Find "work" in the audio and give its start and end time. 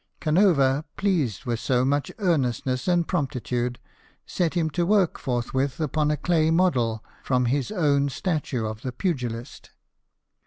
4.83-5.19